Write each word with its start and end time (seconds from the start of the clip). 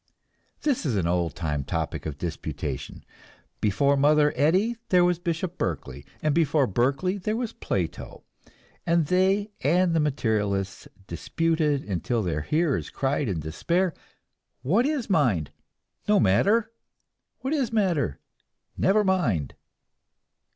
This 0.63 0.83
is 0.83 0.95
an 0.95 1.05
old 1.05 1.35
time 1.35 1.63
topic 1.63 2.07
of 2.07 2.17
disputation. 2.17 3.05
Before 3.59 3.95
Mother 3.95 4.33
Eddy 4.35 4.77
there 4.89 5.05
was 5.05 5.19
Bishop 5.19 5.59
Berkeley, 5.59 6.03
and 6.23 6.33
before 6.33 6.65
Berkeley, 6.65 7.19
there 7.19 7.35
was 7.35 7.53
Plato, 7.53 8.23
and 8.83 9.05
they 9.05 9.51
and 9.63 9.95
the 9.95 9.99
materialists 9.99 10.87
disputed 11.05 11.83
until 11.87 12.23
their 12.23 12.41
hearers 12.41 12.89
cried 12.89 13.29
in 13.29 13.41
despair, 13.41 13.93
"What 14.63 14.87
is 14.87 15.07
Mind? 15.07 15.51
No 16.07 16.19
matter! 16.19 16.71
What 17.41 17.53
is 17.53 17.71
Matter? 17.71 18.19
Never 18.75 19.03
mind!" 19.03 19.53